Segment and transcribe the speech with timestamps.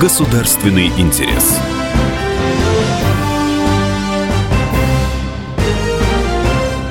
[0.00, 1.58] Государственный интерес.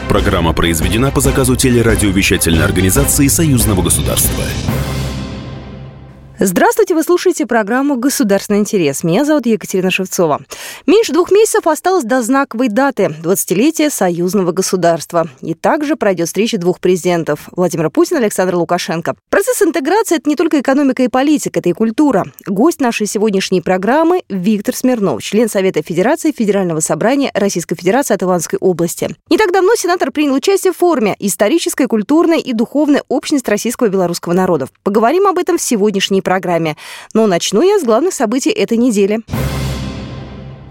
[0.09, 4.43] Программа произведена по заказу телерадиовещательной организации Союзного государства.
[6.39, 9.03] Здравствуйте, вы слушаете программу «Государственный интерес».
[9.03, 10.39] Меня зовут Екатерина Шевцова.
[10.85, 15.27] Меньше двух месяцев осталось до знаковой даты– 20-летия союзного государства.
[15.41, 19.15] И также пройдет встреча двух президентов– Владимира Путина и Александра Лукашенко.
[19.31, 22.25] Процесс интеграции– это не только экономика и политика, это и культура.
[22.45, 28.59] Гость нашей сегодняшней программы– Виктор Смирнов, член Совета Федерации Федерального собрания Российской Федерации от Иванской
[28.61, 29.09] области.
[29.31, 33.89] Не так давно сенатор принял участие в форуме «Историческая, культурная и духовная общность российского и
[33.89, 34.69] белорусского народов».
[34.83, 36.75] Поговорим об этом в сегодняшней программе.
[37.13, 39.21] Но начну я с главных событий этой недели.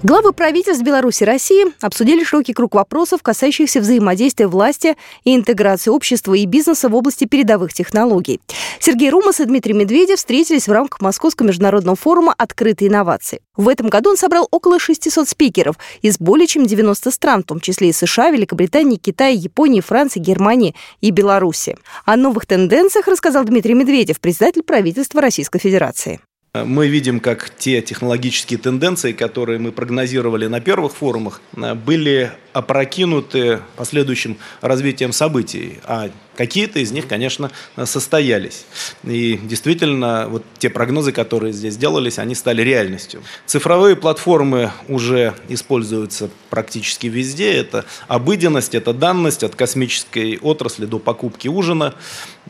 [0.06, 6.34] Главы правительств Беларуси и России обсудили широкий круг вопросов, касающихся взаимодействия власти и интеграции общества
[6.34, 8.40] и бизнеса в области передовых технологий.
[8.78, 13.40] Сергей Румас и Дмитрий Медведев встретились в рамках Московского международного форума «Открытые инновации».
[13.56, 17.58] В этом году он собрал около 600 спикеров из более чем 90 стран, в том
[17.58, 21.76] числе и США, Великобритании, Китая, Японии, Франции, Германии и Беларуси.
[22.04, 26.20] О новых тенденциях рассказал Дмитрий Медведев, председатель правительства Российской Федерации.
[26.64, 31.40] Мы видим, как те технологические тенденции, которые мы прогнозировали на первых форумах,
[31.84, 37.50] были опрокинуты последующим развитием событий, а какие-то из них, конечно,
[37.84, 38.64] состоялись.
[39.04, 43.22] И действительно, вот те прогнозы, которые здесь делались, они стали реальностью.
[43.44, 47.52] Цифровые платформы уже используются практически везде.
[47.52, 51.94] Это обыденность, это данность от космической отрасли до покупки ужина.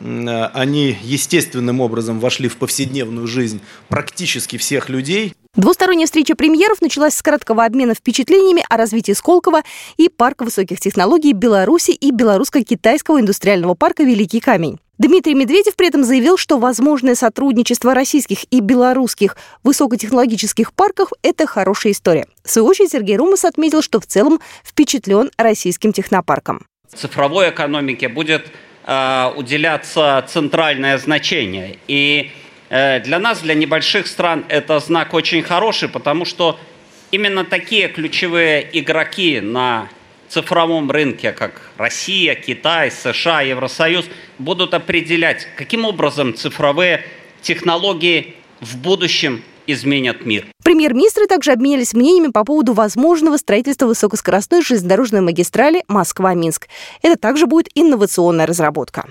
[0.01, 5.35] Они естественным образом вошли в повседневную жизнь практически всех людей.
[5.55, 9.63] Двусторонняя встреча премьеров началась с краткого обмена впечатлениями о развитии Сколково
[9.97, 14.79] и парка высоких технологий Беларуси и белорусско-китайского индустриального парка «Великий камень».
[14.99, 21.93] Дмитрий Медведев при этом заявил, что возможное сотрудничество российских и белорусских высокотехнологических парков– это хорошая
[21.93, 22.27] история.
[22.45, 26.67] В свою очередь Сергей Румас отметил, что в целом впечатлен российским технопарком.
[26.95, 28.47] Цифровой экономике будет
[28.87, 31.79] э, уделяться центральное значение.
[31.89, 32.31] И
[32.69, 36.59] Э, для нас, для небольших стран, это знак очень хороший, потому что
[37.11, 39.89] именно такие ключевые игроки на
[40.29, 44.07] цифровом рынке, как Россия, Китай, США, Евросоюз,
[44.39, 47.05] будут определять, каким образом цифровые
[47.43, 50.47] технологии в будущем изменят мир.
[50.65, 56.69] Премьер-министры также обменялись мнениями по поводу возможного строительства высокоскоростной железнодорожной магистрали Москва-Минск.
[57.03, 59.07] Это также будет инновационная разработка.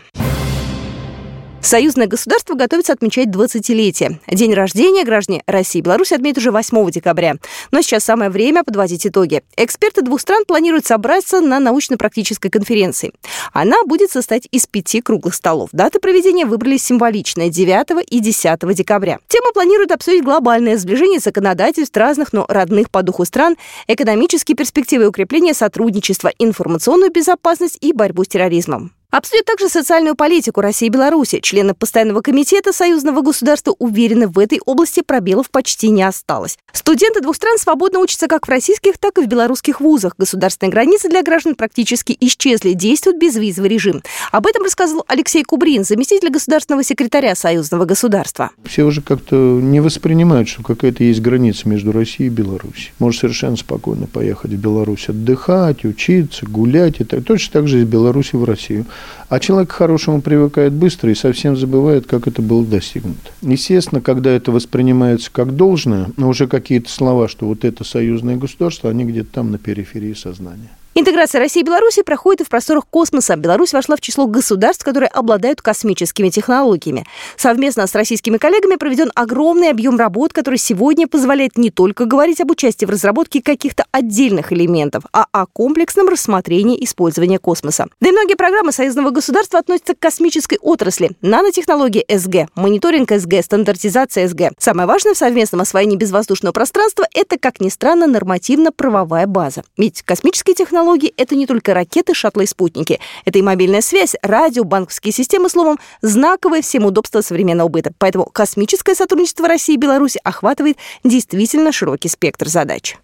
[1.65, 4.19] Союзное государство готовится отмечать 20-летие.
[4.27, 7.37] День рождения граждане России и Беларуси отметят уже 8 декабря.
[7.71, 9.41] Но сейчас самое время подводить итоги.
[9.57, 13.13] Эксперты двух стран планируют собраться на научно-практической конференции.
[13.51, 15.69] Она будет состоять из пяти круглых столов.
[15.71, 19.17] Даты проведения выбрали символичные– 9 и 10 декабря.
[19.27, 25.55] Тема планирует обсудить глобальное сближение законодательств разных, но родных по духу стран, экономические перспективы укрепления
[25.55, 28.91] сотрудничества, информационную безопасность и борьбу с терроризмом.
[29.15, 31.39] Обсудят также социальную политику России и Беларуси.
[31.39, 36.57] Члены постоянного комитета союзного государства уверены, в этой области пробелов почти не осталось.
[36.73, 40.15] Студенты двух стран свободно учатся как в российских, так и в белорусских вузах.
[40.17, 42.73] Государственные границы для граждан практически исчезли.
[42.73, 44.03] Действует безвизовый режим.
[44.33, 48.51] Об этом рассказал Алексей Кубрин, заместитель государственного секретаря союзного государства.
[48.65, 52.91] Все уже как-то не воспринимают, что какая-то есть граница между Россией и Беларусью.
[52.99, 56.99] Можно совершенно спокойно поехать в Беларусь отдыхать, учиться, гулять.
[56.99, 57.23] И так.
[57.23, 58.85] Точно так же из Беларуси в Россию.
[59.29, 63.31] А человек к хорошему привыкает быстро и совсем забывает, как это было достигнуто.
[63.41, 68.89] Естественно, когда это воспринимается как должное, но уже какие-то слова, что вот это союзное государство,
[68.89, 70.69] они где-то там на периферии сознания.
[70.97, 73.35] Интеграция России и Беларуси проходит и в просторах космоса.
[73.35, 77.05] Беларусь вошла в число государств, которые обладают космическими технологиями.
[77.35, 82.51] Совместно с российскими коллегами проведен огромный объем работ, который сегодня позволяет не только говорить об
[82.51, 87.87] участии в разработке каких-то отдельных элементов, а о комплексном рассмотрении использования космоса.
[87.99, 91.11] Да и многие программы союзного государства относятся к космической отрасли.
[91.21, 94.53] Нанотехнологии СГ, мониторинг СГ, стандартизация СГ.
[94.59, 99.63] Самое важное в совместном освоении безвоздушного пространства– это, как ни странно, нормативно-правовая база.
[99.75, 102.99] Ведь космические технологии технологий– это не только ракеты, шаттлы и спутники.
[103.25, 107.91] Это и мобильная связь, радио, банковские системы, словом, знаковое всем удобство современного быта.
[107.97, 112.97] Поэтому космическое сотрудничество России и Беларуси охватывает действительно широкий спектр задач.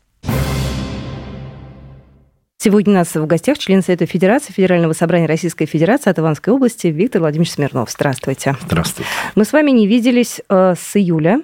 [2.59, 6.85] Сегодня у нас в гостях член Совета Федерации Федерального собрания Российской Федерации от Иванской области
[6.85, 7.89] Виктор Владимирович Смирнов.
[7.89, 8.55] Здравствуйте.
[8.63, 9.09] Здравствуйте.
[9.33, 11.41] Мы с вами не виделись э, с июля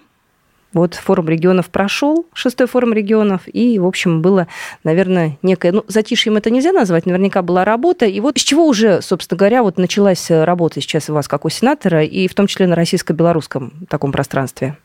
[0.78, 4.48] вот форум регионов прошел, шестой форум регионов, и, в общем, было,
[4.84, 8.06] наверное, некое, ну, затишьем это нельзя назвать, наверняка была работа.
[8.06, 11.50] И вот из чего уже, собственно говоря, вот началась работа сейчас у вас, как у
[11.50, 14.78] сенатора, и в том числе на российско-белорусском таком пространстве?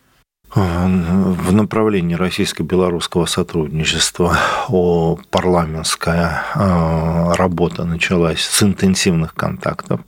[0.55, 4.37] в направлении российско-белорусского сотрудничества
[4.69, 10.01] о парламентская э, работа началась с интенсивных контактов.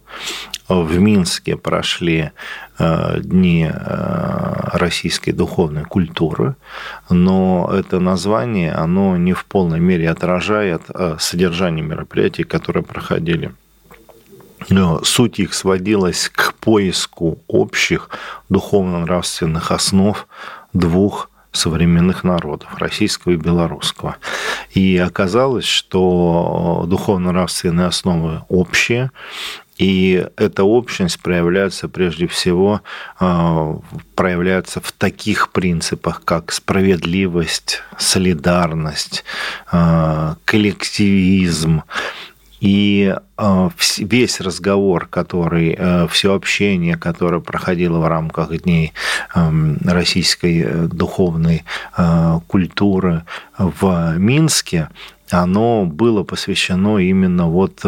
[0.69, 2.31] В Минске прошли
[2.79, 6.57] э, дни э, российской духовной культуры,
[7.11, 10.83] но это название, оно не в полной мере отражает
[11.19, 13.53] содержание мероприятий, которые проходили.
[15.03, 18.09] Суть их сводилась к поиску общих
[18.49, 20.27] духовно-нравственных основ
[20.73, 24.17] двух современных народов, российского и белорусского.
[24.73, 29.11] И оказалось, что духовно-нравственные основы общие,
[29.79, 32.83] и эта общность проявляется прежде всего
[33.19, 33.79] а,
[34.15, 39.25] проявляется в таких принципах, как справедливость, солидарность,
[39.73, 41.83] а, коллективизм,
[42.65, 43.69] и э,
[43.99, 48.95] весь разговор, который, э, все общение, которое проходило в рамках Дней
[49.35, 51.65] эм, российской э, духовной
[52.47, 53.25] культуры
[53.59, 54.89] в Минске,
[55.31, 57.81] оно было посвящено именно вот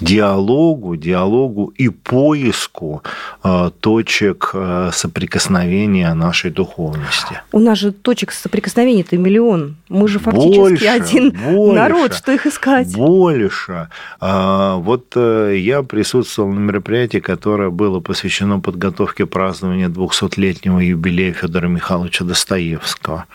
[0.00, 3.02] диалогу, диалогу и поиску
[3.42, 7.40] э, точек э, соприкосновения нашей духовности.
[7.52, 9.76] У нас же точек соприкосновения-то миллион.
[9.88, 12.94] Мы же фактически больше, один больше, народ, что их искать?
[12.94, 13.88] Больше.
[14.20, 21.68] А, вот э, я присутствовал на мероприятии, которое было посвящено подготовке празднования 200-летнего юбилея Федора
[21.68, 23.26] Михайловича Достоевского.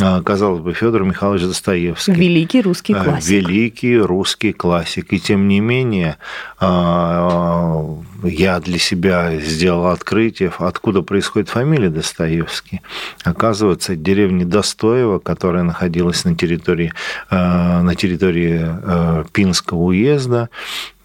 [0.00, 2.12] А, казалось бы, Федор Михайлович Достоевский.
[2.12, 3.30] Великий русский классик.
[3.30, 5.12] Великий русский классик.
[5.12, 6.16] И тем не менее, менее,
[6.58, 12.82] а, я для себя сделал открытие, откуда происходит фамилия Достоевский.
[13.24, 16.92] Оказывается, деревня Достоева, которая находилась на территории,
[17.30, 20.48] а, на территории а, Пинского уезда,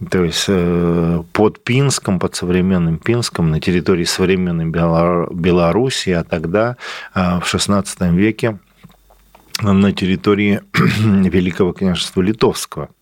[0.10, 6.76] то есть э, под Пинском, под современным Пинском, на территории современной Белоруссии, а тогда
[7.14, 7.86] в XVI
[8.16, 8.58] веке
[9.62, 12.90] на территории Великого княжества Литовского–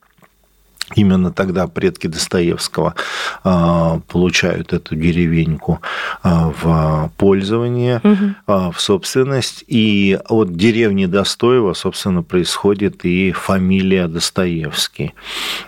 [0.95, 2.95] Именно тогда предки Достоевского
[3.43, 5.81] а, получают эту деревеньку
[6.23, 8.71] а, в пользование, угу.
[8.71, 9.63] в собственность.
[9.67, 15.13] И от деревни Достоева, собственно, происходит и фамилия Достоевский.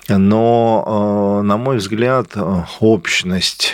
[0.09, 2.35] Но, на мой взгляд,
[2.79, 3.73] общность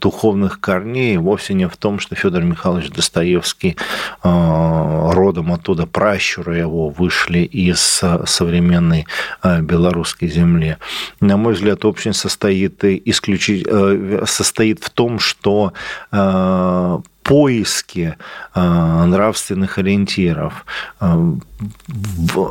[0.00, 3.76] духовных корней вовсе не в том, что Федор Михайлович Достоевский
[4.22, 9.06] родом оттуда, пращуры его вышли из современной
[9.42, 10.78] белорусской земли земле.
[11.20, 15.72] На мой взгляд, общность состоит, исключить, э, состоит в том, что
[16.12, 18.16] э, поиски
[18.54, 20.66] э, нравственных ориентиров,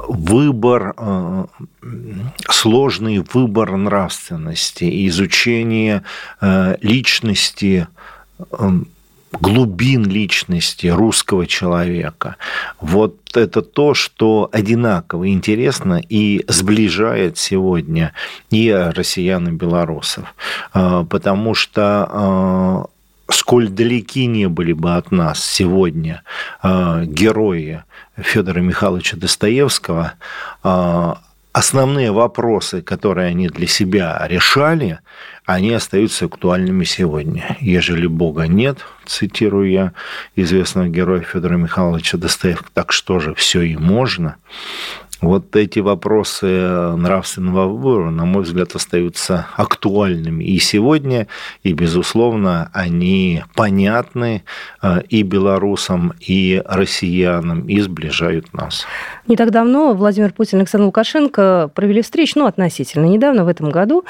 [0.10, 0.96] выбор,
[2.50, 6.02] сложный выбор нравственности, изучение
[6.82, 7.88] личности
[9.40, 12.38] глубин личности русского человека.
[12.80, 18.14] Вот это то, что одинаково интересно и сближает сегодня
[18.52, 20.34] и россиян, и белорусов.
[20.74, 22.86] А, потому что а,
[23.30, 26.24] сколь далеки не были бы от нас сегодня
[26.62, 27.84] а, герои
[28.18, 30.14] Федора Михайловича Достоевского,
[31.54, 35.00] основные вопросы, которые они для себя решали,
[35.46, 37.58] они остаются актуальными сегодня.
[37.62, 39.94] Ежели Бога нет, цитирую я
[40.36, 44.38] известного героя Федора Михайловича Достоевского, так что же, все и можно.
[45.24, 51.28] Вот эти вопросы нравственного выбора, на мой взгляд, остаются актуальными и сегодня,
[51.64, 54.44] и, безусловно, они понятны
[54.82, 58.86] э, и белорусам, и россиянам, и сближают нас.
[59.26, 63.70] Не так давно Владимир Путин и Александр Лукашенко провели встречу, ну, относительно недавно, в этом
[63.70, 64.04] году,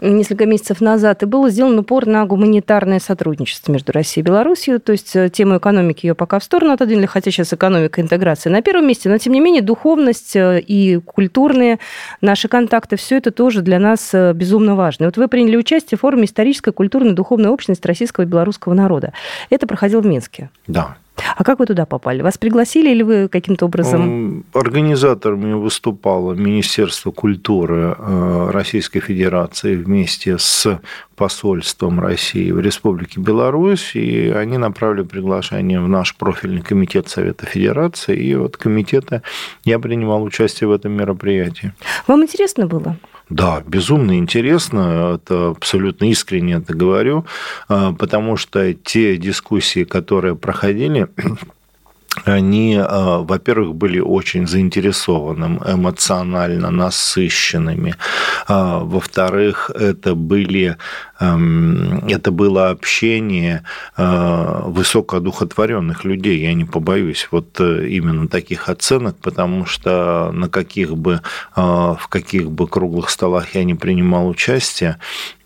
[0.00, 4.80] несколько месяцев назад, и было сделан упор на гуманитарное сотрудничество между Россией и Беларусью.
[4.80, 8.50] То есть э, тему экономики ее пока в сторону отодвинули, хотя сейчас экономика и интеграция
[8.50, 11.78] на первом месте, но тем не менее духовность э, и культурные
[12.20, 15.04] наши контакты, все это тоже для нас э, безумно важно.
[15.04, 19.12] И вот вы приняли участие в форуме «Историческая, культурная, духовная общность российского и белорусского народа».
[19.50, 20.50] Это проходило в Минске.
[20.66, 20.96] Да.
[21.36, 22.22] А как вы туда попали?
[22.22, 24.44] Вас пригласили или вы каким-то образом?
[24.52, 30.80] Организаторами выступало Министерство культуры э, Российской Федерации вместе с
[31.16, 38.16] посольством России в Республике Беларусь, и они направили приглашение в наш профильный комитет Совета Федерации,
[38.16, 39.22] и от комитета
[39.64, 41.72] я принимал участие в этом мероприятии.
[42.06, 42.96] Вам интересно было?
[43.30, 47.24] Да, безумно интересно, это абсолютно искренне это говорю,
[47.68, 51.06] а, потому что те дискуссии, которые проходили,
[52.24, 57.94] они, а, во-первых, были очень заинтересованными, эмоционально насыщенными.
[58.48, 60.76] А, во-вторых, это были
[61.20, 63.62] это было общение
[63.96, 70.96] э, высокоодухотворенных людей, я не побоюсь вот э, именно таких оценок, потому что на каких
[70.96, 71.20] бы,
[71.54, 74.96] в каких бы круглых столах я не принимал участие,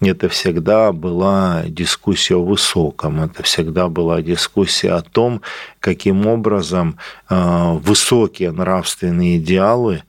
[0.01, 5.41] это всегда была дискуссия о высоком, это всегда была дискуссия о том,
[5.81, 10.03] каким образом высокие нравственные идеалы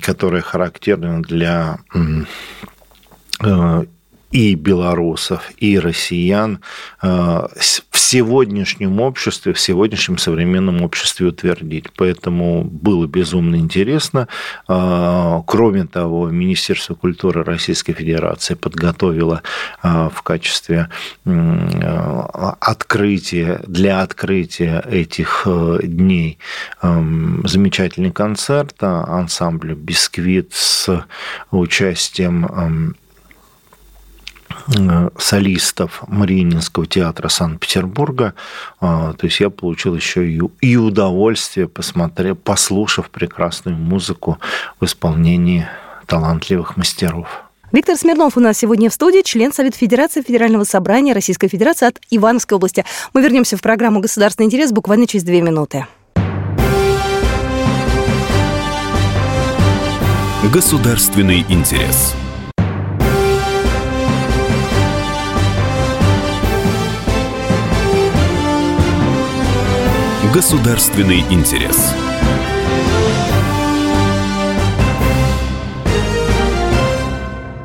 [0.00, 1.78] которые характерны для
[3.44, 3.84] э,
[4.30, 6.60] и белорусов, и россиян
[7.02, 11.86] э, в сегодняшнем обществе, в сегодняшнем современном обществе утвердить.
[11.96, 14.28] Поэтому было безумно интересно.
[14.68, 19.42] Э, кроме того, Министерство культуры Российской Федерации подготовило
[19.82, 20.88] э, в качестве
[22.60, 25.46] открытия, для открытия этих
[25.82, 26.38] дней
[26.82, 31.04] замечательный концерт ансамбля «Бисквит» с
[31.50, 33.05] участием Э,
[35.18, 38.34] солистов Мариинского театра Санкт-Петербурга.
[38.80, 44.38] А, то есть я получил еще и удовольствие, посмотрев, послушав прекрасную музыку
[44.80, 45.66] в исполнении
[46.06, 47.42] талантливых мастеров.
[47.72, 51.98] Виктор Смирнов у нас сегодня в студии, член Совета Федерации Федерального собрания Российской Федерации от
[52.10, 52.84] Ивановской области.
[53.12, 55.86] Мы вернемся в программу «Государственный интерес» буквально через две минуты.
[60.52, 62.14] Государственный интерес.
[70.36, 71.94] Государственный интерес.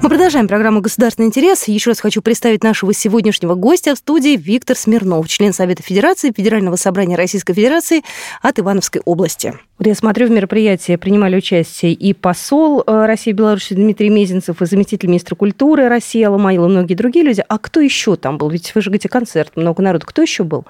[0.01, 1.67] Мы продолжаем программу «Государственный интерес».
[1.67, 6.77] Еще раз хочу представить нашего сегодняшнего гостя в студии Виктор Смирнов, член Совета Федерации Федерального
[6.77, 8.03] собрания Российской Федерации
[8.41, 9.53] от Ивановской области.
[9.79, 14.65] Я смотрю, в мероприятии принимали участие и посол э, России и Беларуси Дмитрий Мезенцев, и
[14.65, 17.43] заместитель министра культуры России Алла Маила, и многие другие люди.
[17.49, 18.49] А кто еще там был?
[18.49, 20.05] Ведь вы же говорите, концерт, много народу.
[20.07, 20.63] Кто еще был?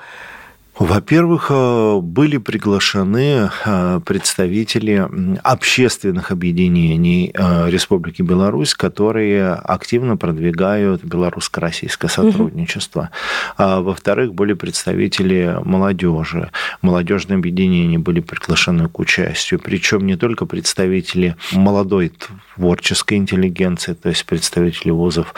[0.82, 5.08] Во-первых, э, были приглашены э, представители
[5.44, 13.12] общественных объединений э, Республики Беларусь, которые активно продвигают белорусско-российское сотрудничество.
[13.60, 13.84] Угу.
[13.84, 16.50] Во-вторых, были представители молодежи.
[16.82, 19.60] Молодежные объединения были приглашены к участию.
[19.60, 22.12] Причем не только представители молодой
[22.56, 25.36] творческой интеллигенции, то есть представители вузов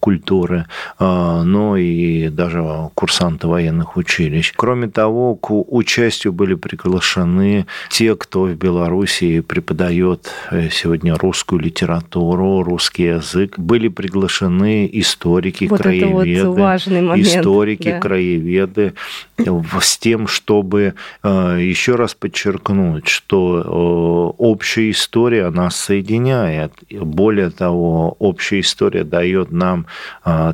[0.00, 0.66] культуры,
[0.98, 4.52] но и даже курсанты военных училищ.
[4.66, 12.64] Кроме того, к участию были приглашены те, кто в Беларуси преподает э, сегодня русскую литературу,
[12.64, 13.60] русский язык.
[13.60, 17.28] Были приглашены историки, вот краеведы, вот важный момент.
[17.28, 18.00] историки, да.
[18.00, 18.94] краеведы
[19.38, 26.72] с тем, чтобы э, еще раз подчеркнуть, что э, общая история нас соединяет.
[26.90, 29.86] Более того, общая история дает нам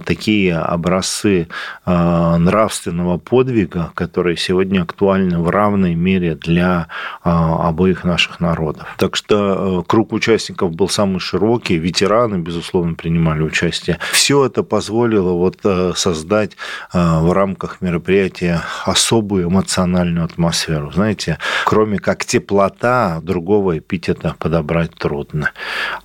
[0.04, 1.48] такие образцы
[1.86, 6.88] нравственного подвига, которые сегодня актуальны в равной мере для
[7.22, 8.84] а, обоих наших народов.
[8.98, 13.98] Так что э, круг участников был самый широкий, ветераны, безусловно, принимали участие.
[14.10, 16.56] Все это позволило вот э, создать
[16.92, 20.90] э, в рамках мероприятия особую эмоциональную атмосферу.
[20.90, 25.52] Знаете, кроме как теплота, другого эпитета подобрать трудно.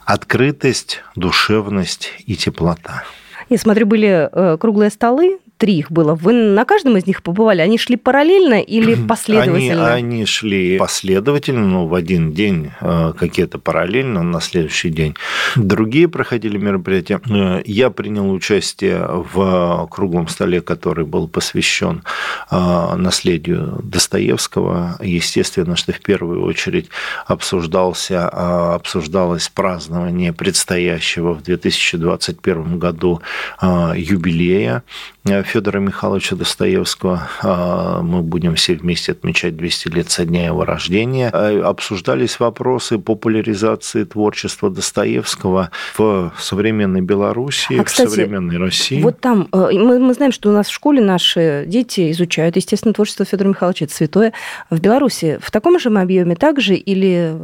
[0.05, 3.03] Открытость, душевность и теплота.
[3.49, 6.13] Я смотрю, были круглые столы, три их было.
[6.15, 7.61] Вы на каждом из них побывали?
[7.61, 9.93] Они шли параллельно или последовательно?
[9.93, 15.15] Они, они шли последовательно, но в один день э, какие-то параллельно, на следующий день.
[15.55, 17.19] Другие проходили мероприятия.
[17.29, 22.03] Э, я принял участие в круглом столе, который был посвящен
[22.51, 24.97] э, наследию Достоевского.
[25.01, 26.89] Естественно, что в первую очередь
[27.25, 28.27] обсуждался,
[28.75, 33.21] обсуждалось празднование предстоящего в 2021 году
[33.61, 34.83] юбилея
[35.47, 37.29] Федора Михайловича Достоевского.
[37.41, 41.29] А, мы будем все вместе отмечать 200 лет со дня его рождения.
[41.33, 49.01] А, обсуждались вопросы популяризации творчества Достоевского в современной Беларуси, а, кстати, в современной России.
[49.01, 52.93] Вот там э, мы, мы знаем, что у нас в школе наши дети изучают, естественно,
[52.93, 54.33] творчество Федора Михайловича это святое.
[54.69, 57.37] В Беларуси в таком же объеме также или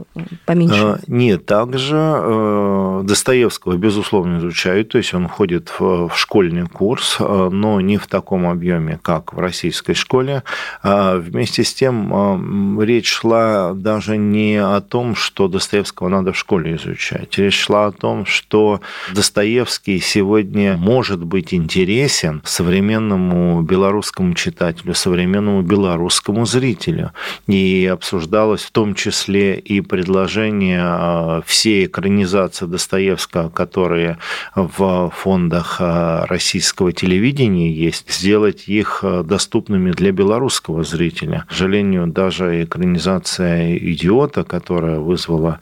[0.46, 1.00] поменьше?
[1.08, 7.93] Нет, также э, Достоевского, безусловно, изучают, то есть он входит в школьный курс, но не
[7.94, 10.42] не в таком объеме, как в российской школе.
[10.82, 16.76] А вместе с тем речь шла даже не о том, что Достоевского надо в школе
[16.76, 17.38] изучать.
[17.38, 18.82] Речь шла о том, что
[19.14, 27.12] Достоевский сегодня может быть интересен современному белорусскому читателю, современному белорусскому зрителю.
[27.46, 34.18] И обсуждалось в том числе и предложение всей экранизации Достоевского, которые
[34.56, 41.46] в фондах российского телевидения есть, сделать их доступными для белорусского зрителя.
[41.48, 45.60] К сожалению, даже экранизация «Идиота», которая вызвала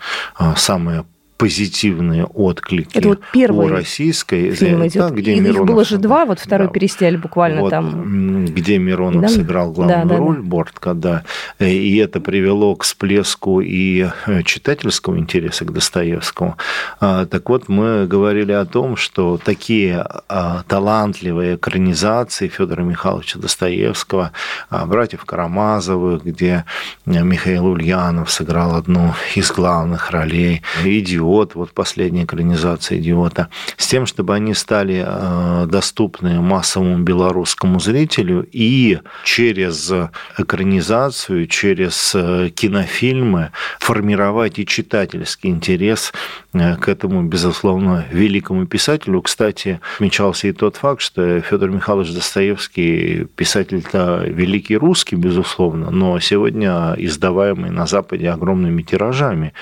[0.56, 1.06] самое
[1.42, 5.08] позитивные отклики Это вот первый у российской фильм идет.
[5.08, 6.74] Да, где Их Миронов было же два, вот второй да.
[6.74, 8.46] пересняли буквально вот, там.
[8.46, 9.28] Где Миронов да?
[9.28, 10.42] сыграл главную да, да, роль, да.
[10.44, 11.24] Бортка, да.
[11.58, 16.58] И это привело к всплеску и э, читательского интереса к Достоевскому.
[17.00, 24.32] А, так вот, мы говорили о том, что такие а, талантливые экранизации Федора Михайловича Достоевского,
[24.70, 26.66] а, братьев Карамазовых, где
[27.08, 34.06] Михаил Ульянов сыграл одну из главных ролей, «Идиот», «Идиот», вот последняя экранизация «Идиота», с тем,
[34.06, 39.92] чтобы они стали э, доступны массовому белорусскому зрителю и через
[40.38, 46.14] экранизацию, через э, кинофильмы формировать и читательский интерес
[46.54, 49.22] э, к этому, безусловно, великому писателю.
[49.22, 56.94] Кстати, отмечался и тот факт, что Федор Михайлович Достоевский писатель-то великий русский, безусловно, но сегодня
[56.98, 59.54] издаваемый на Западе огромными тиражами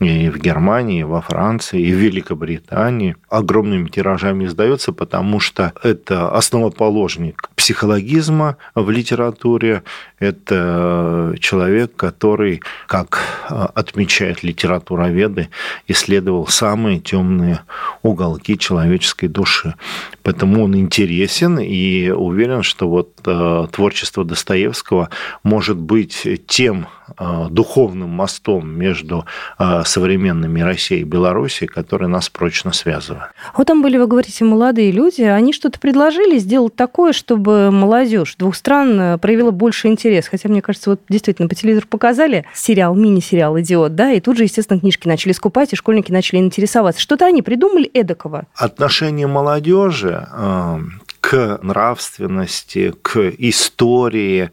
[0.00, 3.16] и в Германии, во Франции и в Великобритании.
[3.28, 9.82] Огромными тиражами издается, потому что это основоположник психологизма в литературе,
[10.20, 15.48] это человек, который, как отмечают литературоведы,
[15.88, 17.60] исследовал самые темные
[18.02, 19.74] уголки человеческой души.
[20.22, 25.08] Поэтому он интересен и уверен, что вот э, творчество Достоевского
[25.42, 26.86] может быть тем
[27.18, 29.24] э, духовным мостом между
[29.58, 33.30] э, современными Россией и Белоруссией, который нас прочно связывает.
[33.56, 38.54] Вот там были, вы говорите, молодые люди, они что-то предложили сделать такое, чтобы молодежь двух
[38.54, 40.28] стран проявила больше интерес.
[40.28, 44.44] Хотя, мне кажется, вот действительно по телевизору показали сериал, мини-сериал «Идиот», да, и тут же,
[44.44, 47.00] естественно, книжки начали скупать, и школьники начали интересоваться.
[47.00, 48.46] Что-то они придумали эдакого.
[48.54, 50.78] Отношение молодежи Э,
[51.20, 54.50] к нравственности, к истории,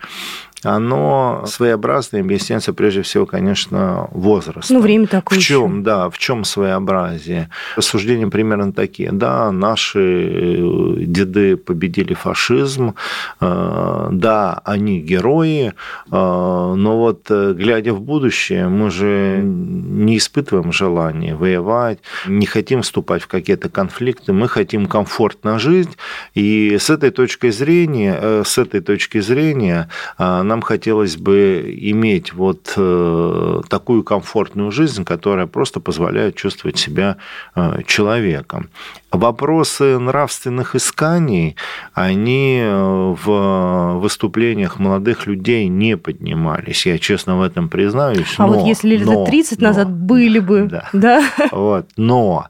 [0.66, 4.78] оно своеобразное объясняется прежде всего, конечно, возрастом.
[4.78, 5.40] Ну, время такое.
[5.40, 7.50] В чем, да, в чем своеобразие?
[7.76, 9.12] Рассуждения примерно такие.
[9.12, 12.96] Да, наши э, деды победили фашизм,
[13.40, 15.74] э, да, они герои, э,
[16.12, 23.28] но вот глядя в будущее, мы же не испытываем желания воевать, не хотим вступать в
[23.28, 25.90] какие-то конфликты, мы хотим комфортно жить,
[26.34, 32.74] и с этой точки зрения, с этой точки зрения нам нам хотелось бы иметь вот
[32.78, 37.18] э, такую комфортную жизнь, которая просто позволяет чувствовать себя
[37.56, 38.70] э, человеком.
[39.12, 41.58] Вопросы нравственных исканий,
[41.94, 46.86] они э, в выступлениях молодых людей не поднимались.
[46.86, 48.36] Я честно в этом признаюсь.
[48.38, 50.90] А но, вот если лет но, 30 но, назад были бы, да.
[50.94, 51.22] да?
[51.52, 52.48] Вот, но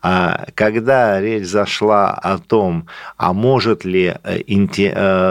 [0.00, 4.14] а, когда речь зашла о том, а может ли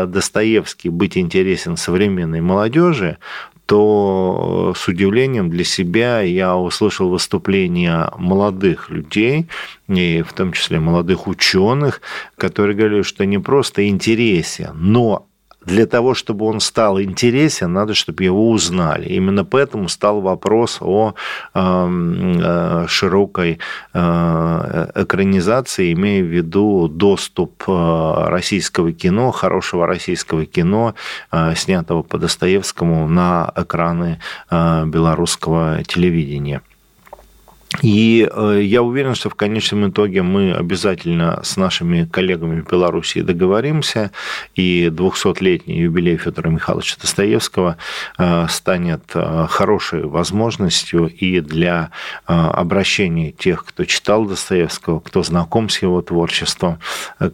[0.08, 3.17] Достоевский быть интересен современным современной молодежи,
[3.65, 9.48] то с удивлением для себя я услышал выступления молодых людей,
[9.89, 12.02] и в том числе молодых ученых,
[12.38, 15.27] которые говорили, что не просто интересен, но
[15.67, 19.10] для того, чтобы он стал интересен, надо, чтобы его узнали.
[19.10, 21.13] Именно поэтому стал вопрос о
[21.53, 23.60] эм, э, широкой
[23.93, 30.95] э, экранизации, имея в виду доступ э, российского кино, хорошего российского кино,
[31.56, 36.62] снятого по Достоевскому на экраны белорусского телевидения.
[37.82, 43.21] И э, я уверен, что в конечном итоге мы обязательно с нашими коллегами в Беларуси
[43.21, 44.12] договоримся,
[44.56, 47.77] и 200-летний юбилей Федора Михайловича Достоевского
[48.17, 51.91] э, станет э, хорошей возможностью и для
[52.25, 56.80] обращения тех, кто читал Достоевского, кто знаком с его творчеством,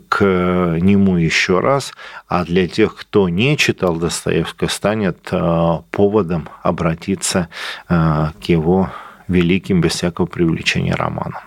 [0.10, 1.94] к нему еще раз,
[2.28, 5.32] а для тех, кто не читал Достоевского, станет
[5.92, 7.50] поводом обратиться
[7.88, 8.92] к его
[9.28, 11.40] великим, без всякого привлечения романом.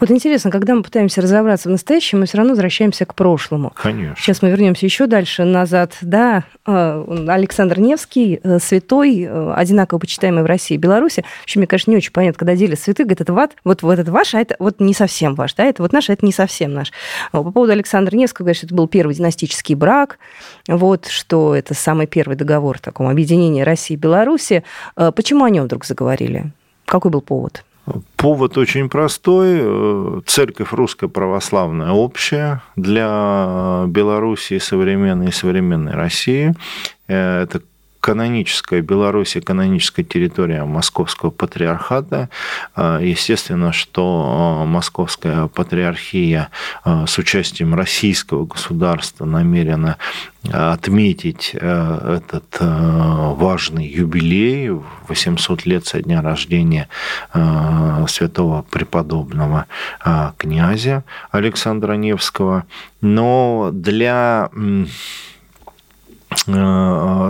[0.00, 3.72] Вот интересно, когда мы пытаемся разобраться в настоящем, мы все равно возвращаемся к прошлому.
[3.74, 4.16] Конечно.
[4.16, 5.96] Сейчас мы вернемся еще дальше назад.
[6.00, 11.24] Да, э, Александр Невский, э, святой, э, одинаково почитаемый в России и Беларуси.
[11.40, 14.10] Вообще, мне, конечно, не очень понятно, когда делят святых, говорят, это ват, вот, вот это
[14.10, 16.72] ваш, а это вот не совсем ваш, да, это вот наш, а это не совсем
[16.72, 16.92] наш.
[17.32, 20.18] По поводу Александра Невского, говорят, что это был первый династический брак,
[20.68, 24.64] вот, что это самый первый договор в таком объединении России и Беларуси.
[24.94, 26.52] Почему о нем вдруг заговорили?
[26.86, 27.64] Какой был повод?
[28.16, 30.22] Повод очень простой.
[30.26, 36.54] Церковь русская православная общая для Белоруссии современной и современной России.
[37.06, 37.60] Это
[38.04, 42.28] каноническая Беларусь, каноническая территория Московского патриархата.
[42.74, 46.50] А, естественно, что а, Московская патриархия
[46.84, 49.96] а, с участием российского государства намерена
[50.52, 54.72] отметить этот важный юбилей,
[55.08, 56.90] 800 лет со дня рождения
[57.32, 59.64] святого преподобного
[60.36, 62.66] князя Александра Невского.
[63.00, 64.50] Но для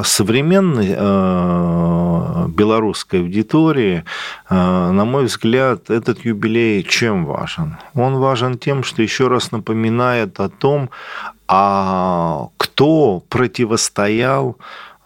[0.05, 4.05] современной э, белорусской аудитории,
[4.51, 7.77] э, на мой взгляд, этот юбилей чем важен?
[7.95, 10.91] Он важен тем, что еще раз напоминает о том,
[11.49, 14.57] а кто противостоял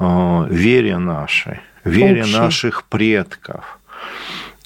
[0.01, 2.37] вере нашей, вере Общий.
[2.37, 3.65] наших предков–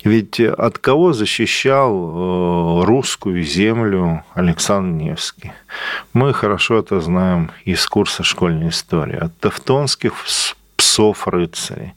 [0.05, 5.53] ведь от кого защищал э, русскую землю Александр Невский?
[6.12, 9.17] Мы хорошо это знаем из курса школьной истории.
[9.17, 10.15] От тевтонских
[10.77, 11.95] псов рыцарей.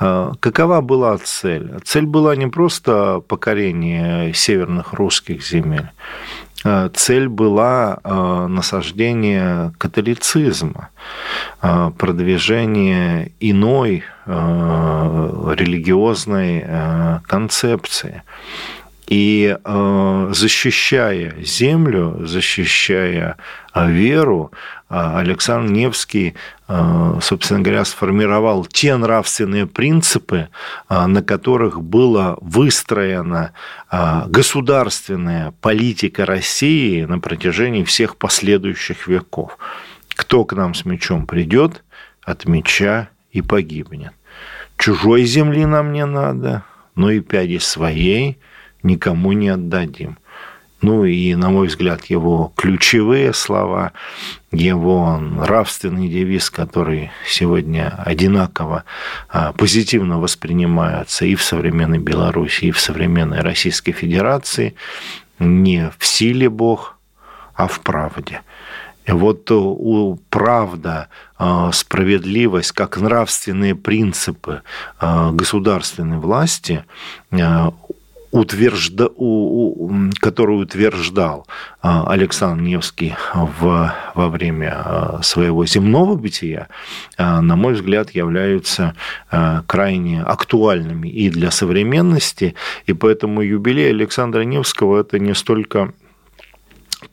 [0.00, 1.78] Э, какова была цель?
[1.84, 5.90] Цель была не просто покорение северных русских земель.
[6.64, 7.98] Э, цель была
[8.48, 10.88] насаждение католицизма,
[11.60, 18.22] продвижение иной Э, религиозной э, концепции.
[19.06, 23.36] И э, защищая землю, защищая
[23.72, 24.50] веру,
[24.88, 26.34] Александр Невский,
[27.20, 30.48] собственно говоря, сформировал те нравственные принципы,
[30.88, 33.52] на которых была выстроена
[34.26, 39.58] государственная политика России на протяжении всех последующих веков.
[40.14, 41.82] Кто к нам с мечом придет,
[42.22, 44.12] от меча и погибнет.
[44.76, 48.38] Чужой земли нам не надо, но и пяди своей
[48.82, 50.18] никому не отдадим.
[50.82, 53.92] Ну и, на мой взгляд, его ключевые слова,
[54.52, 58.84] его нравственный девиз, который сегодня одинаково
[59.28, 64.74] а, позитивно воспринимается и в современной Беларуси, и в современной Российской Федерации,
[65.38, 66.98] не в силе Бог,
[67.54, 68.42] а в правде.
[69.06, 71.08] Вот э, правда,
[71.38, 74.62] э, справедливость, как нравственные принципы
[75.00, 76.84] э, государственной власти,
[78.36, 79.10] утвержда...
[80.20, 81.46] который утверждал
[81.80, 83.94] Александр Невский в...
[84.14, 86.68] во время своего земного бытия,
[87.18, 88.94] на мой взгляд, являются
[89.66, 92.54] крайне актуальными и для современности,
[92.86, 95.92] и поэтому юбилей Александра Невского– это не столько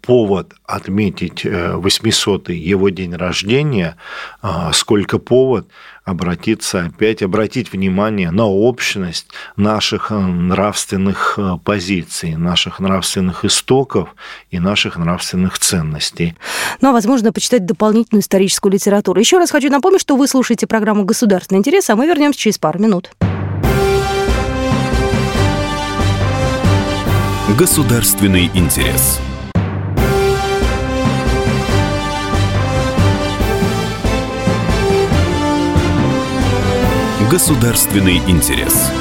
[0.05, 3.95] повод отметить 800-й э, его день рождения,
[4.41, 5.69] а, сколько повод
[6.03, 14.09] обратиться опять, обратить внимание на общность наших э, нравственных э, позиций, наших нравственных истоков
[14.51, 16.35] и наших нравственных ценностей.
[16.81, 19.19] Ну, а возможно, почитать дополнительную историческую литературу.
[19.19, 22.79] Еще раз хочу напомнить, что вы слушаете программу «Государственный интерес», а мы вернемся через пару
[22.79, 23.11] минут.
[27.57, 29.21] Государственный интерес.
[37.31, 38.91] Государственный интерес.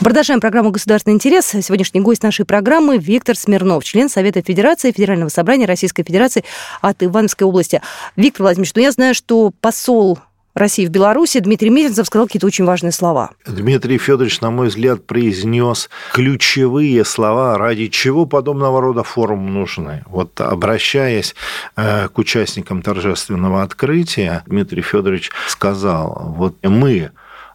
[0.00, 1.46] Продолжаем программу «Государственный интерес».
[1.46, 6.44] Сегодняшний гость нашей программы Виктор Смирнов, член Совета Федерации Федерального собрания Российской Федерации
[6.80, 7.82] от Ивановской области.
[8.14, 10.18] Виктор Владимирович, ну я знаю, что посол
[10.56, 13.30] России в Беларуси Дмитрий Мезенцев сказал какие-то очень важные слова.
[13.46, 20.02] Дмитрий Федорович, на мой взгляд, произнес ключевые слова, ради чего подобного рода форум нужны.
[20.06, 21.34] Вот обращаясь
[21.76, 27.10] э, к участникам торжественного открытия, Дмитрий Федорович сказал, вот мы,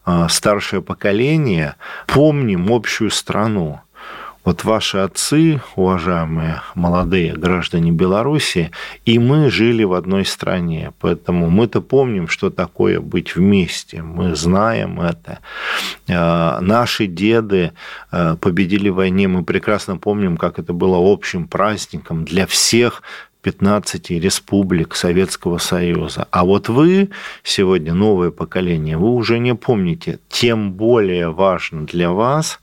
[0.05, 3.81] э, старшее поколение, помним общую страну.
[4.43, 8.71] Вот ваши отцы, уважаемые молодые граждане Беларуси,
[9.05, 10.93] и мы жили в одной стране.
[10.99, 14.01] Поэтому мы-то помним, что такое быть вместе.
[14.01, 15.39] Мы знаем это.
[16.09, 17.73] А, наши деды
[18.09, 19.27] а, победили в войне.
[19.27, 23.03] Мы прекрасно помним, как это было общим праздником для всех
[23.41, 26.27] 15 республик Советского Союза.
[26.31, 27.09] А вот вы
[27.43, 30.19] сегодня, новое поколение, вы уже не помните.
[30.29, 32.59] Тем более важно для вас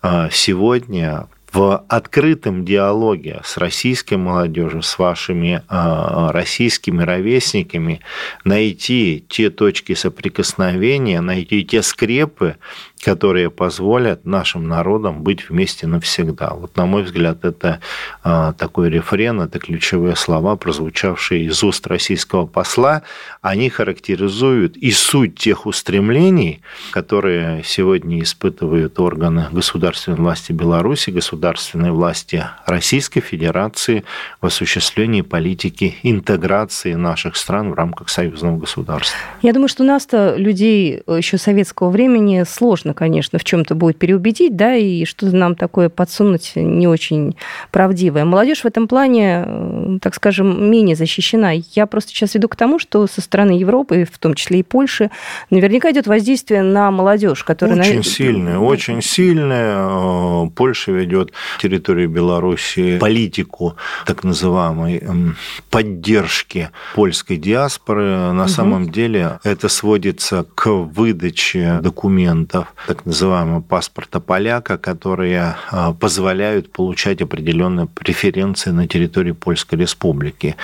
[0.00, 8.00] а, сегодня в открытом диалоге с российской молодежью, с вашими э, российскими ровесниками
[8.44, 12.56] найти те точки соприкосновения, найти те скрепы,
[13.02, 16.50] которые позволят нашим народам быть вместе навсегда.
[16.54, 17.80] Вот, на мой взгляд, это
[18.24, 23.02] э, такой рефрен, это ключевые слова, прозвучавшие из уст российского посла.
[23.40, 26.62] Они характеризуют и суть тех устремлений,
[26.92, 34.04] которые сегодня испытывают органы государственной власти Беларуси, государственной власти Российской Федерации
[34.40, 39.18] в осуществлении политики интеграции наших стран в рамках союзного государства.
[39.42, 44.56] Я думаю, что нас-то, людей еще советского времени, сложно можно, конечно, в чем-то будет переубедить,
[44.56, 47.34] да, и что-то нам такое подсунуть не очень
[47.70, 48.24] правдивое.
[48.24, 51.52] Молодежь в этом плане, э, так скажем, менее защищена.
[51.74, 55.10] Я просто сейчас веду к тому, что со стороны Европы, в том числе и Польши,
[55.50, 57.80] наверняка идет воздействие на молодежь, которая...
[57.80, 58.02] Очень на...
[58.02, 59.76] сильное, очень сильное.
[59.76, 63.74] Э, Польша ведет территорию Беларуси политику
[64.06, 65.36] так называемой эм,
[65.70, 68.32] поддержки польской диаспоры.
[68.32, 68.48] На угу.
[68.48, 77.22] самом деле это сводится к выдаче документов так называемого паспорта поляка, которые а, позволяют получать
[77.22, 80.56] определенные преференции на территории Польской Республики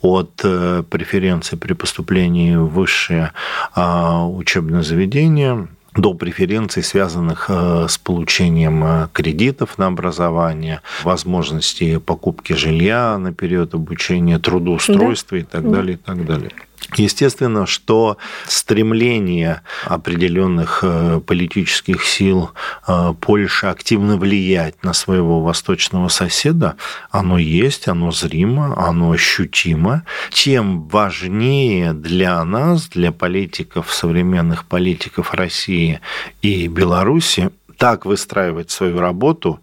[0.00, 3.32] от э, преференций при поступлении в высшее
[3.74, 12.54] а, учебное заведение до преференций, связанных э, с получением э, кредитов на образование, возможности покупки
[12.54, 15.42] жилья на период обучения, трудоустройства да.
[15.42, 16.50] и так далее, и так далее.
[16.96, 22.50] Естественно, что стремление определенных э, политических сил
[22.86, 26.76] э, Польши активно влиять на своего восточного соседа,
[27.10, 30.02] оно есть, оно зримо, оно ощутимо.
[30.30, 36.00] Тем важнее для нас, для политиков, современных политиков России
[36.42, 39.60] и Беларуси, так выстраивать свою работу,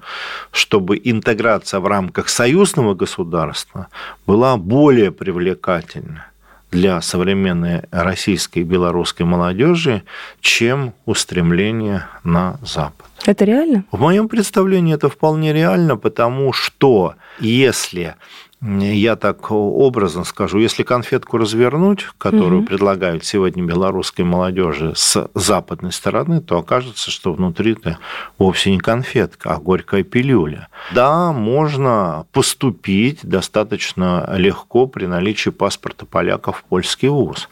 [0.51, 3.88] чтобы интеграция в рамках союзного государства
[4.25, 6.29] была более привлекательна
[6.71, 10.03] для современной российской и белорусской молодежи,
[10.41, 13.08] чем устремление на Запад.
[13.25, 13.86] Это реально?
[13.91, 18.15] В моем представлении это вполне реально, потому что если
[18.62, 22.67] я так образно скажу, если конфетку развернуть, которую угу.
[22.67, 28.00] предлагают сегодня белорусской молодежи с западной стороны, то окажется, что внутри-то
[28.38, 30.67] вовсе не конфетка, а горькая пилюля.
[30.93, 37.48] Да, можно поступить достаточно легко при наличии паспорта поляка в польский вуз.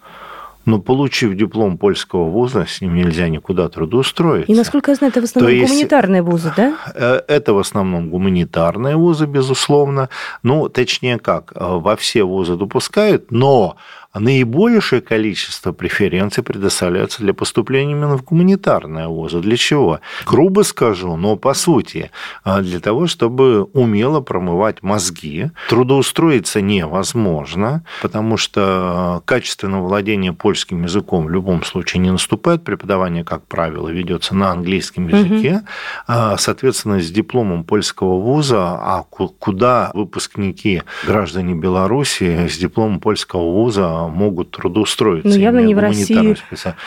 [0.67, 4.51] Но получив диплом польского вуза, с ним нельзя никуда трудоустроиться.
[4.51, 6.77] И, насколько я знаю, это в основном есть, гуманитарные вузы, да?
[6.93, 10.09] Э, это в основном гуманитарные вузы, безусловно.
[10.43, 13.77] Ну, точнее как, э, во все вузы допускают, но
[14.19, 19.39] наибольшее количество преференций предоставляется для поступления именно в гуманитарные вузы.
[19.39, 19.99] Для чего?
[20.25, 22.11] Грубо скажу, но по сути,
[22.43, 25.51] а, для того, чтобы умело промывать мозги.
[25.69, 32.63] Трудоустроиться невозможно, потому что качественное владение польским языком в любом случае не наступает.
[32.63, 35.61] Преподавание, как правило, ведется на английском языке.
[36.07, 36.37] Угу.
[36.37, 44.51] Соответственно, с дипломом польского вуза, а куда выпускники, граждане Беларуси с дипломом польского вуза могут
[44.51, 45.29] трудоустроиться.
[45.29, 46.37] Но ну, явно не в России.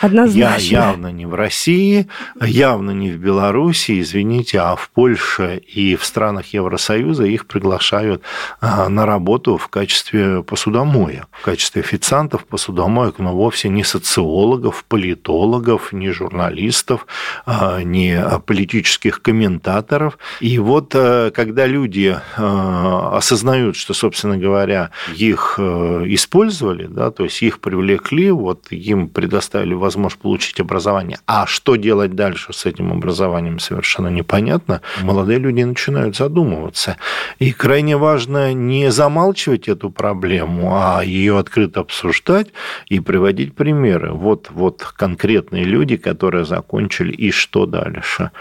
[0.01, 0.37] Однозначно.
[0.37, 2.07] Я явно не в России,
[2.39, 8.23] явно не в Беларуси, извините, а в Польше и в странах Евросоюза их приглашают
[8.59, 15.93] а, на работу в качестве посудомоек, в качестве официантов посудомоек, но вовсе не социологов, политологов,
[15.93, 17.05] не журналистов,
[17.45, 20.17] а, не политических комментаторов.
[20.39, 27.59] И вот а, когда люди осознают, что, собственно говоря, их использовали, да, то есть их
[27.59, 31.19] привлекли, вот им предоставили возможность получить образование.
[31.27, 34.81] А что делать дальше с этим образованием, совершенно непонятно.
[35.01, 36.97] Молодые люди начинают задумываться.
[37.39, 42.47] И крайне важно не замалчивать эту проблему, а ее открыто обсуждать
[42.87, 44.11] и приводить примеры.
[44.11, 48.31] Вот, вот конкретные люди, которые закончили, и что дальше.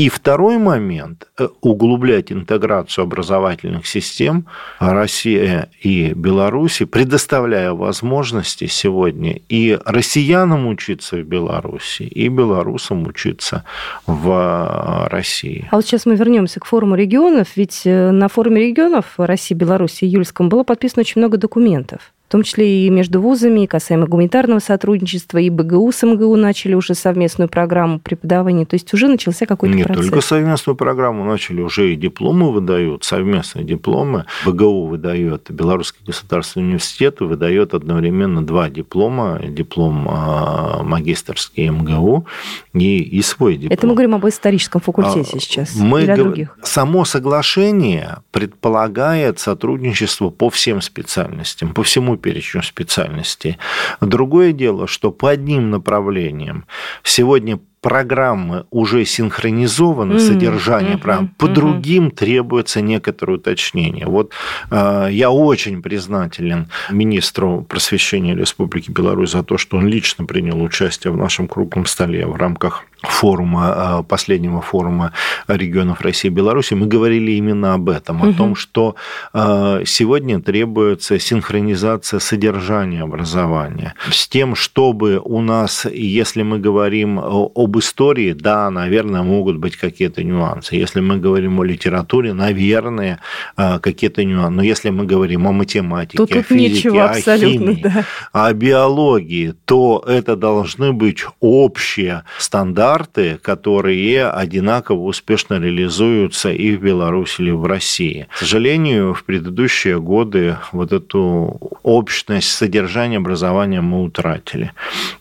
[0.00, 4.46] И второй момент э,– углублять интеграцию образовательных систем
[4.78, 13.64] России и Беларуси, предоставляя возможности сегодня и россиянам учиться в Беларуси, и белорусам учиться
[14.06, 15.68] в России.
[15.70, 20.06] А вот сейчас мы вернемся к форуму регионов, ведь э, на форуме регионов России, Беларуси,
[20.06, 22.14] Юльском было подписано очень много документов.
[22.30, 26.74] В том числе и между вузами, и касаемо гуманитарного сотрудничества, и БГУ с МГУ начали
[26.74, 30.04] уже совместную программу преподавания, то есть уже начался какой-то Не процесс.
[30.04, 34.26] Не только совместную программу начали, уже и дипломы выдают, совместные дипломы.
[34.46, 42.26] БГУ выдает, Белорусский государственный университет выдает одновременно два диплома, диплом а, магистрский МГУ
[42.74, 43.72] и, и свой диплом.
[43.72, 46.56] Это мы говорим об историческом факультете а, сейчас мы о других?
[46.62, 53.58] Само соглашение предполагает сотрудничество по всем специальностям, по всему перечню специальностей.
[54.00, 56.66] Другое дело, что по одним направлениям
[57.02, 60.18] сегодня программы уже синхронизованы, mm-hmm.
[60.18, 60.98] содержание mm-hmm.
[60.98, 61.54] программ, по mm-hmm.
[61.54, 64.06] другим требуется некоторое уточнение.
[64.06, 64.32] Вот
[64.70, 71.12] э, я очень признателен министру просвещения Республики Беларусь за то, что он лично принял участие
[71.12, 75.12] в нашем круглом столе в рамках форума, э, последнего форума
[75.48, 78.30] регионов России и Беларуси, мы говорили именно об этом, угу.
[78.30, 78.94] о том, что
[79.32, 87.78] э, сегодня требуется синхронизация содержания образования с тем, чтобы у нас, если мы говорим об
[87.78, 90.76] истории, да, наверное, могут быть какие-то нюансы.
[90.76, 93.20] Если мы говорим о литературе, наверное,
[93.56, 94.56] э, какие-то нюансы.
[94.56, 98.04] Но если мы говорим о математике, то о физике, о химии, да.
[98.32, 106.82] о биологии, то это должны быть общие стандарты стандарты, которые одинаково успешно реализуются и в
[106.82, 108.26] Беларуси, или в России.
[108.30, 114.72] К сожалению, в предыдущие годы вот эту общность содержания образования мы утратили.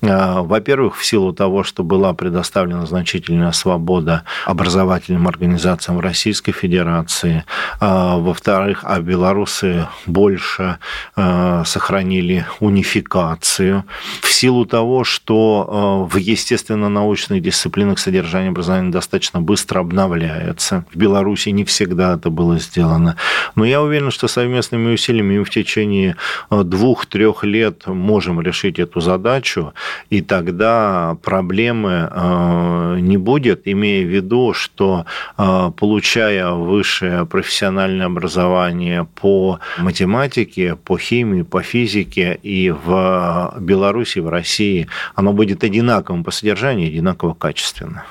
[0.01, 7.43] А, во-первых, в силу того, что была предоставлена значительная свобода образовательным организациям Российской Федерации.
[7.79, 10.77] А, во-вторых, а белорусы больше
[11.15, 13.83] а, сохранили унификацию.
[14.21, 20.85] В силу того, что в естественно-научных дисциплинах дисциплинах содержания образования достаточно быстро обновляется.
[20.93, 23.17] В Беларуси не всегда это было сделано.
[23.55, 26.15] Но я уверен, что совместными усилиями в течение
[26.49, 29.73] э, двух-трех лет можем решить эту задачу,
[30.09, 35.05] и тогда проблемы э, не будет, имея в виду, что
[35.37, 44.29] э, получая высшее профессиональное образование по математике, по химии, по физике и в Беларуси, в
[44.29, 48.05] России, оно будет одинаковым по содержанию, одинаково качественно качественно.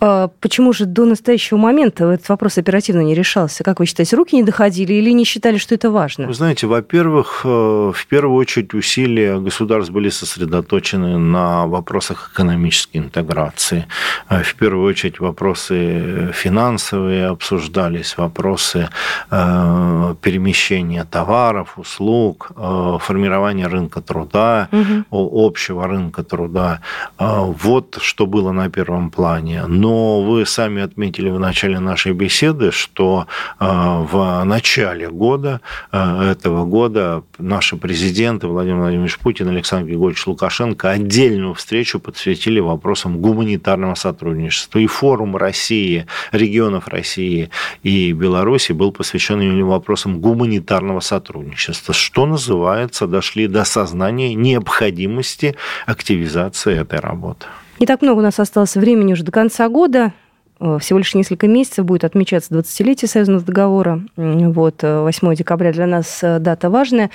[0.00, 3.62] А почему же до настоящего момента этот вопрос оперативно не решался?
[3.62, 6.26] Как вы считаете, руки не доходили или не считали, что это важно?
[6.26, 13.86] Вы знаете, во-первых, э, в первую очередь усилия государств были сосредоточены на вопросах экономической интеграции.
[14.30, 18.88] Э, в первую очередь вопросы финансовые обсуждались, вопросы
[19.30, 22.52] э, перемещения товаров, услуг,
[23.00, 25.46] формирования рынка труда, угу.
[25.46, 26.80] общего рынка труда.
[27.18, 29.64] Вот что было на первом плане.
[29.66, 33.26] Но но вы сами отметили в начале нашей беседы, что
[33.58, 40.24] э, в начале года, э, этого года, наши президенты Владимир Владимирович Путин и Александр Григорьевич
[40.28, 44.78] Лукашенко отдельную встречу посвятили вопросам гуманитарного сотрудничества.
[44.78, 47.50] И форум России, регионов России
[47.82, 56.78] и Беларуси был посвящен именно вопросам гуманитарного сотрудничества, что называется, дошли до сознания необходимости активизации
[56.78, 57.46] этой работы.
[57.80, 60.12] Не так много у нас осталось времени уже до конца года.
[60.60, 64.02] Э, всего лишь несколько месяцев будет отмечаться 20-летие союзного договора.
[64.16, 67.10] Вот, 8 э, декабря для нас э, дата важная.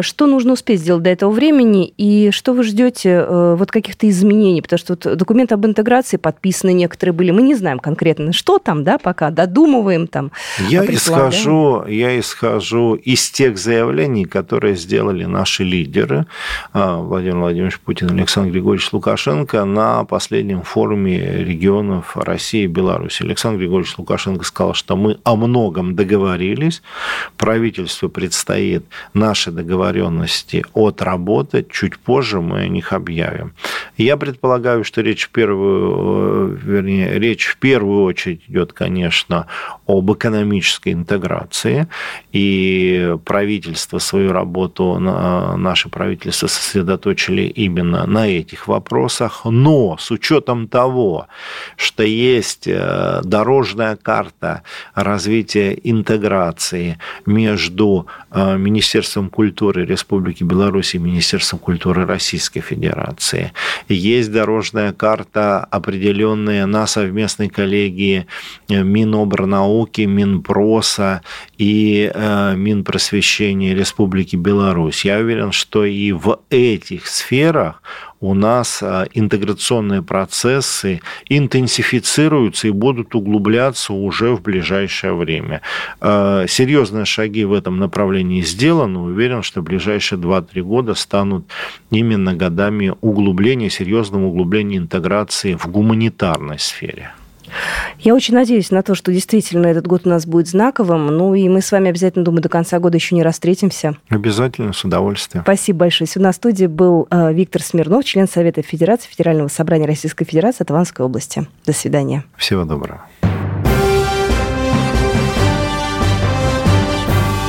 [0.00, 4.62] Что нужно успеть сделать до этого времени и что вы ждете вот каких-то изменений?
[4.62, 7.30] Потому что вот документы об интеграции подписаны некоторые были.
[7.30, 10.32] Мы не знаем конкретно, что там, да, пока додумываем там.
[10.68, 16.26] Я исхожу, я исхожу из тех заявлений, которые сделали наши лидеры,
[16.72, 23.24] Владимир Владимирович Путин, Александр Григорьевич Лукашенко на последнем форуме регионов России Беларуси.
[23.24, 26.80] Александр Григорьевич Лукашенко сказал, что мы о многом договорились,
[27.36, 33.52] правительству предстоит наши договоренности отработать, чуть позже мы о них объявим.
[33.96, 39.46] Я предполагаю, что речь в первую, вернее, речь в первую очередь идет, конечно,
[39.88, 41.88] об экономической интеграции,
[42.32, 51.26] и правительство свою работу, наше правительство сосредоточили именно на этих вопросах, но с учетом того,
[51.76, 54.62] что есть Э, дорожная карта
[54.94, 63.52] развития интеграции между э, Министерством культуры Республики Беларусь и Министерством культуры Российской Федерации.
[63.88, 68.26] Есть дорожная карта, определенная на совместной коллегии
[68.68, 71.22] э, Минобрнауки, Минпроса
[71.56, 75.04] и Минпросвещения Республики Беларусь.
[75.04, 77.82] Я уверен, что и в этих сферах
[78.20, 85.62] у нас а, интеграционные процессы интенсифицируются и будут углубляться уже в ближайшее время.
[86.00, 88.98] А, серьезные шаги в этом направлении сделаны.
[88.98, 91.46] Уверен, что ближайшие 2-3 года станут
[91.90, 97.12] именно годами углубления, серьезного углубления интеграции в гуманитарной сфере.
[97.98, 101.06] Я очень надеюсь на то, что действительно этот год у нас будет знаковым.
[101.06, 103.96] Ну и мы с вами обязательно, думаю, до конца года еще не раз встретимся.
[104.08, 105.44] Обязательно, с удовольствием.
[105.44, 106.08] Спасибо большое.
[106.08, 110.70] Сегодня на студии был э, Виктор Смирнов, член Совета Федерации Федерального собрания Российской Федерации от
[110.70, 111.46] Иванской области.
[111.66, 112.24] До свидания.
[112.36, 113.02] Всего доброго.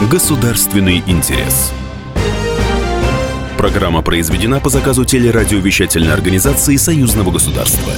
[0.09, 1.73] Государственный интерес.
[3.57, 7.91] Программа произведена по заказу телерадиовещательной организации Союзного государства.